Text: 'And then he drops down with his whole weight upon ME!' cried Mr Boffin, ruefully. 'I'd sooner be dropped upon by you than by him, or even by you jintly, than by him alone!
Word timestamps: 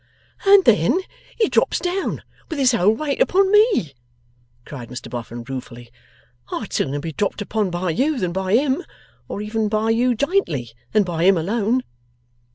'And 0.47 0.65
then 0.65 1.01
he 1.39 1.47
drops 1.47 1.77
down 1.77 2.23
with 2.49 2.57
his 2.57 2.71
whole 2.71 2.91
weight 2.95 3.21
upon 3.21 3.51
ME!' 3.51 3.93
cried 4.65 4.89
Mr 4.89 5.11
Boffin, 5.11 5.43
ruefully. 5.43 5.91
'I'd 6.51 6.73
sooner 6.73 6.99
be 6.99 7.11
dropped 7.13 7.39
upon 7.39 7.69
by 7.69 7.91
you 7.91 8.17
than 8.17 8.31
by 8.33 8.53
him, 8.53 8.83
or 9.27 9.43
even 9.43 9.69
by 9.69 9.91
you 9.91 10.15
jintly, 10.15 10.71
than 10.91 11.03
by 11.03 11.25
him 11.25 11.37
alone! 11.37 11.83